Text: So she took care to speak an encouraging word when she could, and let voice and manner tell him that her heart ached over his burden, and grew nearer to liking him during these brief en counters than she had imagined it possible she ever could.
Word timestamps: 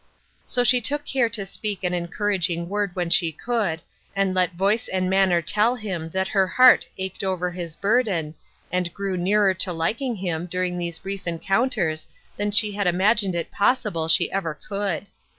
So 0.47 0.63
she 0.63 0.81
took 0.81 1.05
care 1.05 1.29
to 1.29 1.45
speak 1.45 1.83
an 1.83 1.93
encouraging 1.93 2.69
word 2.69 2.95
when 2.95 3.11
she 3.11 3.31
could, 3.31 3.83
and 4.15 4.33
let 4.33 4.53
voice 4.53 4.87
and 4.87 5.07
manner 5.11 5.43
tell 5.43 5.75
him 5.75 6.09
that 6.09 6.29
her 6.29 6.47
heart 6.47 6.87
ached 6.97 7.23
over 7.23 7.51
his 7.51 7.75
burden, 7.75 8.33
and 8.71 8.91
grew 8.95 9.15
nearer 9.15 9.53
to 9.53 9.71
liking 9.71 10.15
him 10.15 10.47
during 10.47 10.79
these 10.79 10.97
brief 10.97 11.27
en 11.27 11.37
counters 11.37 12.07
than 12.35 12.49
she 12.49 12.71
had 12.71 12.87
imagined 12.87 13.35
it 13.35 13.51
possible 13.51 14.07
she 14.07 14.31
ever 14.31 14.57
could. 14.67 15.05